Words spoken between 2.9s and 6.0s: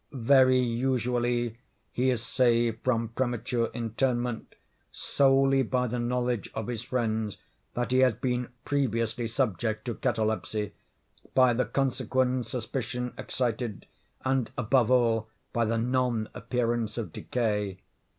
premature interment solely by the